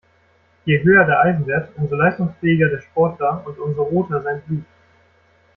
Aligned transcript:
Je 0.65 0.81
höher 0.83 1.05
der 1.05 1.19
Eisenwert, 1.21 1.73
umso 1.77 1.93
leistungsfähiger 1.93 2.69
der 2.69 2.81
Sportler 2.81 3.43
und 3.45 3.59
umso 3.59 3.83
roter 3.83 4.23
sein 4.23 4.41
Blut. 4.47 4.65